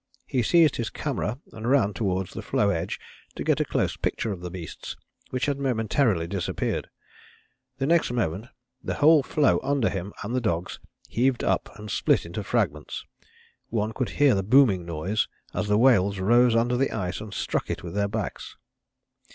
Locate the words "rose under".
16.17-16.77